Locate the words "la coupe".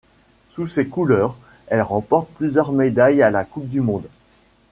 3.29-3.69